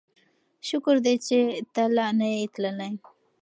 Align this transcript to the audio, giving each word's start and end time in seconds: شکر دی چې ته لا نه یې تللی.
شکر 0.67 0.95
دی 1.05 1.15
چې 1.25 1.37
ته 1.73 1.83
لا 1.95 2.07
نه 2.19 2.27
یې 2.35 2.43
تللی. 2.53 2.91